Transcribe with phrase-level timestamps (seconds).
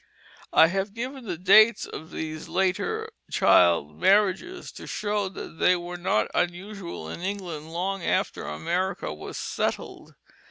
[0.51, 5.95] I have given the dates of these later child marriages to show that they were
[5.95, 10.15] not unusual in England long after America was settled.